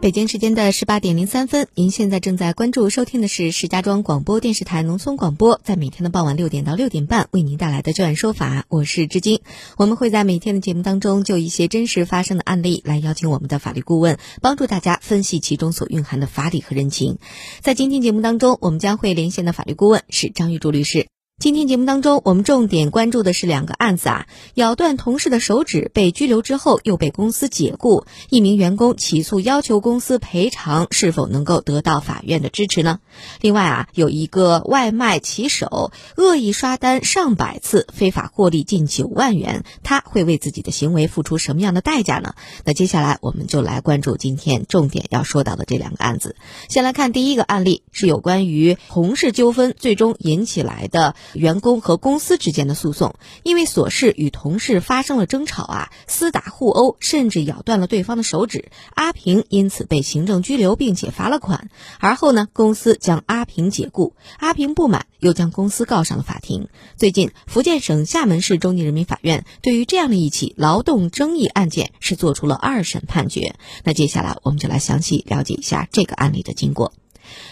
[0.00, 9.40] 北京时间的十八点零三分，您现在正在关注收听的是石家庄广播电视台农村广播，在每天的傍晚六点到六点半为您带来的《就案说法》，我是知今。
[9.76, 17.18] 我们会在每天的节目当中，就一些真实发生的案例来邀请我们的法律顾问，帮助大家分析其中所蕴含的法理和人情。
[17.60, 21.08] 在今天节目当中，我们将会连线的法律顾问是张玉柱律师。
[21.38, 32.98] 今天节目当中，我们重点关注的是两个案子啊，咬断同事的手指被拘留之后又被公司解雇，一名员工起诉要求公司赔偿，是否能够得到法院的支持呢？
[33.40, 42.34] 另外啊，有一个外卖骑手恶意刷单上百次，非法获利近九万元，他会为自己的行为付出什么样的代价呢？
[42.64, 46.34] 那接下来我们就来关注今天重点要说到的这两个案子。
[46.68, 51.14] 先来看第一个案例，是有关于同事纠纷最终引起来的。
[51.34, 58.70] 员工和公司之间的诉讼，因为琐事与同事发生了争吵啊，厮打互殴，甚至咬断了对方的手指。
[58.94, 61.70] 阿平因此被行政拘留，并且罚了款。
[61.98, 66.68] 而后呢，公司将阿平解雇，阿平不满，又将公司告上了法庭。
[66.96, 73.56] 最近，福建省厦门市中级人民法院对于这样的一起劳动争议案件是做出了二审判决。
[73.84, 76.92] 那接下来，我们就来详细了解一下这个案例的经过。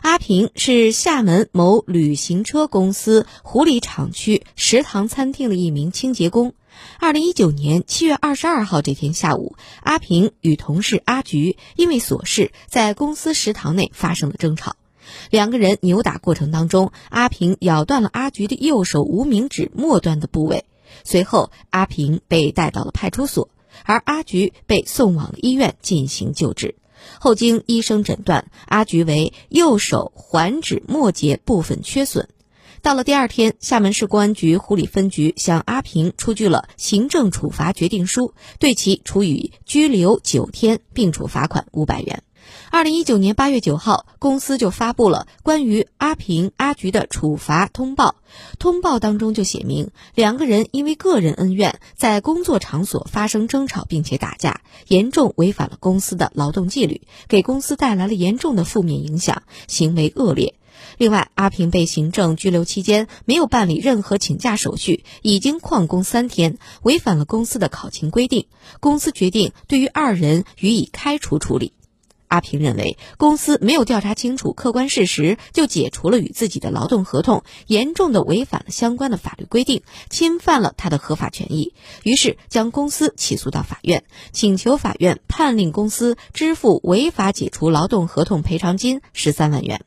[0.00, 6.54] 阿平是厦门某旅行车公司湖里厂区食堂餐厅的一名清洁工。
[6.98, 14.76] 二零一九年七月二十二号这天下午，阿平与同事阿菊因为琐事在公司食堂内发生了争吵。
[15.30, 20.64] 两个人扭打过程当中，阿平咬断了阿菊的右手无名指末端的部位。
[21.04, 23.48] 随后，阿平被带到了派出所，
[23.84, 26.74] 而阿菊被送往医院进行救治。
[27.20, 32.28] 后经医生诊断，阿菊为右手环指末节部分缺损。
[32.82, 42.24] 到了第二天，厦门市公安局湖里分局向阿平出具了行政处罚决定书，对其处以拘留九天，并处罚款五百元。
[42.70, 48.16] 二零一九年八月九号，公司就发布了关于阿平、阿菊的处罚通报。
[48.58, 60.54] 通报当中就写明，两个人因为个人恩怨，在工作场所发生争吵，并且打架，严重违反了公司的劳动纪律，给公司带来了严重的负面影响，行为恶劣。
[60.98, 68.46] 另外，阿平被行政拘留期间没有办理任何请假手续，已经旷工三天，违反了公司的考勤规定。
[68.80, 71.72] 公司决定对于二人予以开除处理。
[72.32, 81.74] 阿平认为，公司没有调查清楚客观事实就解除了与自己的劳动合同，严重的违反了相关的法律规定，侵犯了他的合法权益。
[82.04, 89.84] 于是将公司起诉到法院，请求法院判令公司支付违法解除劳动合同赔偿金十三万元。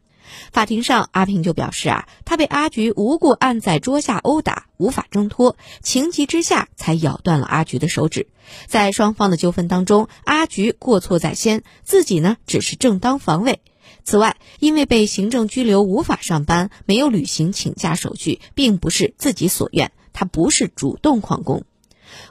[0.51, 8.27] 法庭上，阿平就表示啊，他被阿菊无故按在桌下殴打，无法挣脱，情急之下才咬断了阿菊的手指。
[8.67, 13.61] 在双方的纠纷当中，阿菊过错在先，自己呢只是正当防卫。
[14.03, 21.63] 此外，因为被行政拘留无法上班，没有履行请假手续，并不是自己所愿，他不是主动旷工。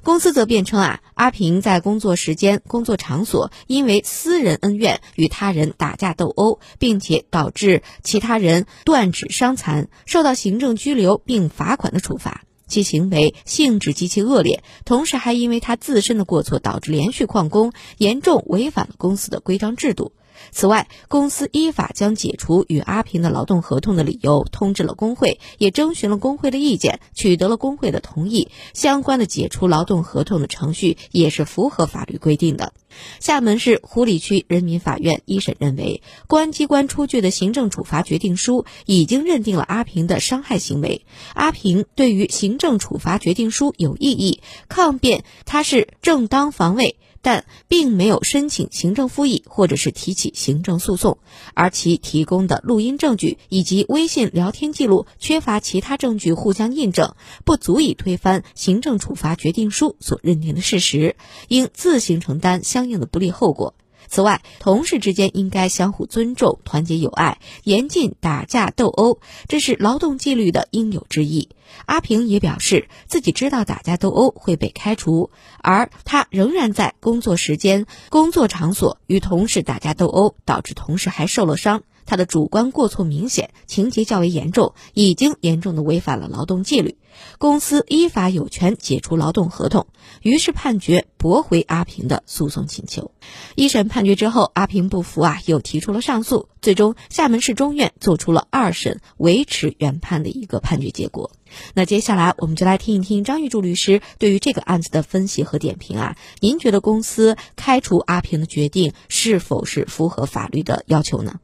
[0.02, 20.12] 公司则辩称啊，阿平在工作时间、工作场所因为私人恩怨与他人打架斗殴，并且导致其他人断指伤残，受到行政拘留并罚款的处罚，其行为性质极其恶劣，同时还因为他自身的过错导致连续旷工，严重违反了公司的规章制度。
[20.50, 28.48] 此外，公司依法将解除与阿平的劳动合同的理由通知了工会，也征询了工会的意见，取得了工会的同意。
[28.72, 32.72] 相关的解除劳动合同的程序也是符合法律规定的。
[33.18, 41.04] 厦门市湖里区人民法院一审认为，公安机关出具的行政处罚决定书已经认定了阿平的伤害行为。
[41.34, 46.96] 阿平对于行政处罚决定书有异议，抗辩他是正当防卫。
[47.24, 51.16] 但并没有申请行政复议或者是提起行政诉讼，
[51.54, 57.16] 而其提供的录音证据以及微信聊天记录缺乏其他证据互相印证，
[57.46, 61.16] 不足以推翻行政处罚决定书所认定的事实，
[61.48, 63.74] 应自行承担相应的不利后果。
[64.14, 69.18] 此外，同事之间应该相互尊重、团结友爱，严禁打架斗殴，
[69.48, 71.48] 这是劳动纪律的应有之义。
[71.84, 81.82] 阿平也表示，自己知道打架斗殴会被开除，而他仍然在工作时间、工作场所与同事打架斗殴，导致同事还受了伤。
[82.06, 86.96] 他的主观过错明显，情节较为严重，已经严重的违反了劳动纪律，
[87.38, 89.86] 公司依法有权解除劳动合同，
[90.22, 93.10] 于是判决驳回阿平的诉讼请求。
[93.54, 101.30] 一审判决之后，阿平不服啊，又提出了上诉，最终厦门市中院做出了二审维持原判的一个判决结果。
[101.74, 106.16] 那接下来我们就来听一听张玉柱律师对于这个案子的分析和点评啊。
[106.40, 111.38] 您觉得公司开除阿平的决定是否是符合法律的要求呢？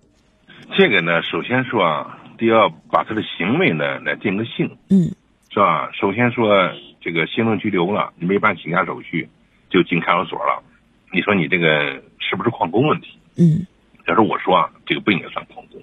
[0.81, 5.13] 这个呢，首先说啊，得要把他的行为呢来定个性，嗯，
[5.51, 5.91] 是吧？
[5.93, 6.73] 首先说
[7.03, 9.29] 这个行政拘留了，你没办请假手续
[9.69, 10.63] 就进看守所了，
[11.13, 13.19] 你说你这个是不是旷工问题？
[13.37, 13.67] 嗯，
[14.07, 15.83] 要是我说啊，这个不应该算旷工。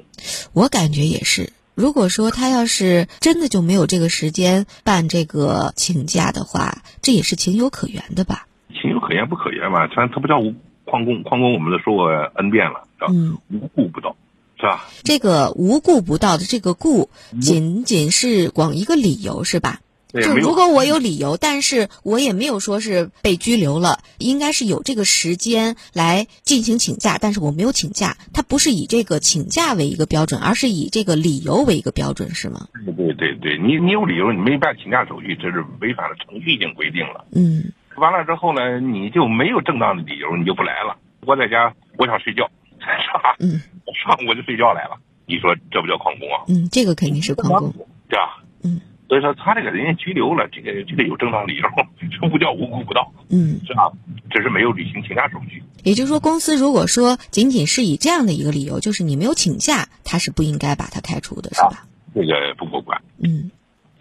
[0.55, 1.53] 我感觉也是。
[1.75, 8.47] 如果说他要是真的就没有这个时间办这个请假的话，这也是情有可原的吧？
[8.73, 9.85] 情有可原不可原嘛？
[9.85, 10.55] 他他不叫无
[10.87, 12.87] 旷工，旷工我们都说过 n 遍了？
[13.07, 14.15] 嗯，无故不到，
[14.59, 14.89] 是吧？
[15.03, 17.09] 这个无故不到的这个故，
[17.41, 19.81] 仅仅是光一个理由是吧？
[20.13, 32.67] 就如果我有理由，但是我也没有说是被拘留了，应该是有这个时间来进行请假，但是我没有请假，他不是以这个请假为一个标准，而是以这个理由为一个标准，是吗？
[32.85, 37.25] 对对对对，你你有理由，你没办请假手续，这是违反了程序性规定了。
[37.33, 37.65] 嗯，
[37.97, 40.97] 完了之后呢，你就没有正当的理由，你就不来了。
[41.27, 42.49] 我在家，我想睡觉，
[42.79, 42.85] 是
[43.21, 43.35] 吧？
[43.39, 43.61] 嗯，
[44.07, 46.45] 上我就睡觉来了，你说这不叫旷工啊？
[46.47, 47.71] 嗯，这个肯定是旷工，
[48.07, 48.43] 对吧？
[48.63, 48.81] 嗯。
[49.09, 51.63] 所以说，他这个人家拘留了，这个这个有正当理由，
[52.19, 53.89] 这不叫无故不到，嗯，是吧？
[54.29, 55.63] 只是没有履行请假手续。
[55.83, 61.87] 也就是说，公司如果说仅仅是以这样的一个理由，就是你没有请假，他是不应该把他开除的，是吧？
[62.13, 63.01] 这个不过关。
[63.23, 63.49] 嗯。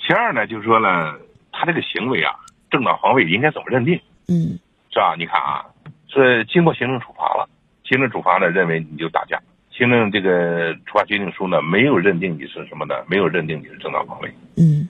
[0.04, 1.14] 其二呢，就是说呢，
[1.52, 2.34] 他这个行为啊，
[2.70, 4.00] 正当防卫应该怎么认定？
[4.26, 4.58] 嗯，
[4.90, 5.14] 是吧？
[5.16, 5.66] 你看啊，
[6.08, 7.48] 是经过行政处罚了，
[7.84, 9.40] 行政处罚呢认为你就打架，
[9.76, 14.32] 行政这个处罚决定书呢没有认定你是什么的，没有认定你是正当防卫。
[14.56, 14.88] 嗯。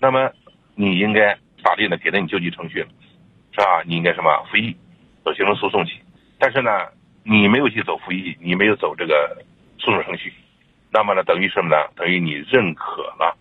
[0.00, 0.30] 那么，
[0.74, 2.88] 你应该法律呢给了你救济程序了，
[3.52, 3.82] 是吧？
[3.86, 4.74] 你应该什么复议，
[5.22, 6.00] 走行政诉讼去。
[6.38, 6.70] 但是呢，
[7.22, 9.36] 你没有去走复议，你没有走这个
[9.78, 10.32] 诉讼程序，
[10.90, 11.76] 那么呢，等于什么呢？
[11.94, 13.36] 等于你认可了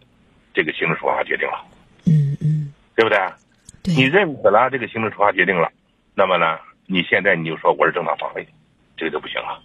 [0.54, 1.66] 这个行政处罚决定了。
[2.06, 3.18] 嗯嗯，对不对？
[3.84, 3.96] 对。
[3.96, 5.72] 你认可了这个行政处罚决定了，
[6.14, 8.46] 那么呢，你现在你就说我是正当防卫，
[8.98, 9.62] 这个就不行了。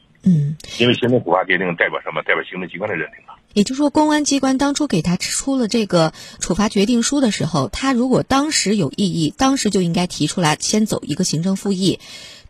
[0.78, 2.22] 因为行政处罚决定代表什么？
[2.22, 3.34] 代表行政机关的认定了。
[3.54, 11.98] 也就是说，公安机关当初给他出了这个处罚决定书的时候，他如果当时有异议，当时就应该提出来，先走一个行政复议，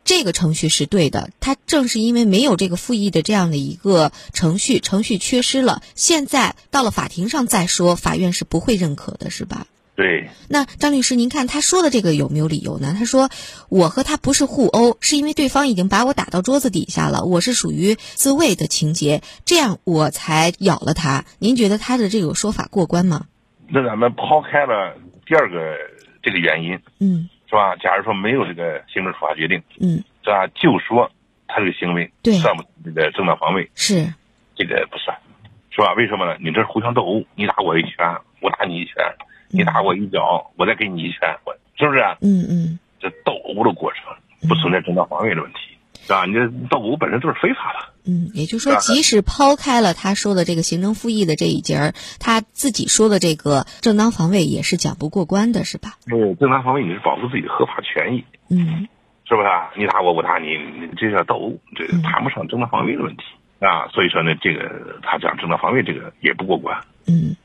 [0.05, 1.31] 这个程序是对的。
[1.41, 9.67] 他正是因为没有这个复议的这样的一个程序，程序缺失了，现在到了法庭上再说，法院是不会认可的，是吧？
[9.99, 10.31] 对。
[10.49, 12.95] 那张律师，您看他说的这个有没有理由呢？
[12.97, 13.31] 他说
[13.69, 21.25] 我和他不是互殴，是因为对方已经把我打到桌子底下了，我是属于自卫的情节，这样我才咬了他。
[21.41, 23.27] 您觉得他的这个说法过关吗？
[23.67, 24.95] 那咱们抛开了
[25.27, 25.77] 第二个
[26.23, 27.75] 这个原因，嗯，是吧？
[27.83, 30.47] 假如说没有这个行政处罚决定，嗯，是吧？
[30.55, 31.11] 就说
[31.49, 34.15] 他这个行为对算不这个正当防卫，是
[34.55, 35.19] 这个不算，
[35.71, 35.93] 是吧？
[35.94, 36.39] 为什么呢？
[36.39, 38.06] 你这是互相斗殴，你打我一拳，
[38.41, 38.94] 我打你一拳。
[39.50, 42.00] 你打我一脚，我再给你一拳，我是不是？
[42.21, 45.59] 嗯嗯，这斗殴的过程不存在正当防卫的问题，
[46.03, 46.27] 是吧？
[46.27, 47.89] 你这斗殴本身就是非法的。
[48.11, 55.99] 嗯，也就是说，即使抛开了他说的这个行政复议的这一节儿，他自己说的这个正当防卫也是讲不过关的，是吧？
[56.06, 58.89] 对，正当防卫你是保护自己的合法权益，嗯，
[59.29, 59.49] 是不是？
[59.77, 63.23] 你打我，我打你，你这叫斗殴，这谈不上正当防卫的问题
[63.61, 63.89] 啊。
[63.93, 66.81] 所以说呢，这个他讲正当防卫这个也不过关。
[67.06, 67.37] 嗯。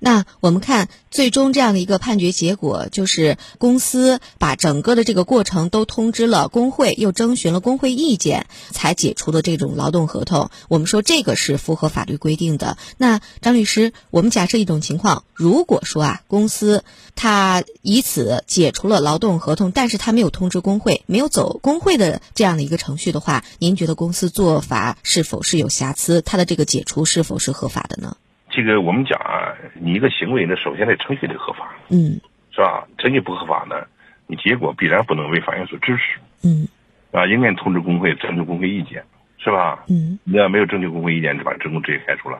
[0.00, 10.50] 那我们看，最终这样的一个判决结果，就是公司把整个的这个过程都通知了工会，又征询了工会意见，才解除了这种劳动合同。
[10.68, 12.78] 我们说这个是符合法律规定的。
[12.96, 16.84] 那张律师，我们假设一种情况，如果说啊，公司
[17.16, 26.22] 他以此解除了劳动合同，但是他没有通知工会，没有走工会的这样的一个程序的话，您觉得公司做法是否是有瑕疵？
[26.22, 28.16] 他的这个解除是否是合法的呢？
[28.50, 32.86] 这个我们讲啊，你一个行为呢，首先得程序得合法，嗯，是吧？
[32.98, 33.86] 程序不合法呢，
[34.26, 36.66] 你结果必然不能为法院所支持，嗯，
[37.12, 39.02] 啊，应该通知工会，征求工会意见，
[39.38, 39.84] 是吧？
[39.88, 42.38] 嗯，你要没有征求工会意见，就把职工直接开除了，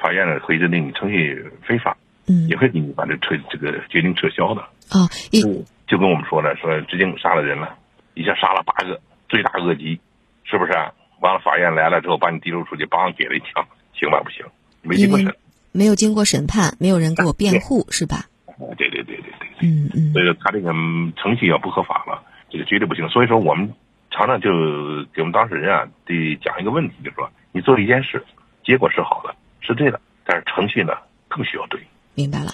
[0.00, 4.62] 法院呢会认定你程序非法，嗯，也会给你把这撤这个决定撤销的。
[4.90, 5.40] 啊，一
[5.86, 7.76] 就跟我们说的，说直接杀了人了，
[8.14, 10.00] 一下杀了八个，罪大恶极，
[10.44, 10.72] 是不是？
[11.20, 13.62] 完了，法院来了之后，把你提溜出去，梆给了一枪，
[13.92, 14.20] 行吧？
[14.24, 14.44] 不行，
[14.82, 15.26] 没经过审。
[15.72, 18.26] 没有经过审判，没有人给我辩护，是吧？
[18.76, 19.48] 对对对对对。
[19.60, 20.12] 嗯嗯。
[20.12, 20.72] 所以说他这个
[21.16, 23.08] 程序要不合法了，这个绝对不行。
[23.08, 23.72] 所以说我们
[24.10, 24.50] 常常就
[25.14, 28.24] 给我们当事人啊，得讲一个问题，就是说你做了一件事，
[28.64, 30.92] 结果是好的，是对的，但是程序呢
[31.28, 31.80] 更需要对。
[32.14, 32.52] 明白了。